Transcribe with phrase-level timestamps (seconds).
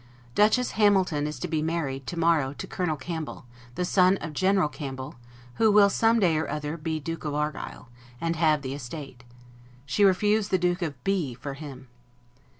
[0.33, 4.67] Duchess Hamilton is to be married, to morrow, to Colonel Campbell, the son of General
[4.67, 5.13] Campbell,
[5.57, 7.87] who will some day or other be Duke of Argyle,
[8.19, 9.23] and have the estate.
[9.85, 11.87] She refused the Duke of B r for him.